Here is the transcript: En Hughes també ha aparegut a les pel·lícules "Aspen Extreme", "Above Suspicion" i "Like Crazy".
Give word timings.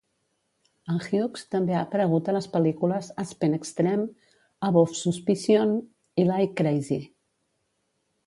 En 0.91 0.95
Hughes 1.07 1.43
també 1.55 1.75
ha 1.75 1.81
aparegut 1.87 2.29
a 2.29 2.33
les 2.37 2.47
pel·lícules 2.55 3.09
"Aspen 3.25 3.53
Extreme", 3.59 4.07
"Above 4.69 4.97
Suspicion" 5.01 5.75
i 6.23 6.27
"Like 6.31 6.57
Crazy". 6.63 6.99